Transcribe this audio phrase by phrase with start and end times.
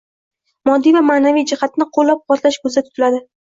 [0.69, 3.25] moddiy va ma’naviy jihatdan qo‘llab-quvvatlash ko'zda tutiladi.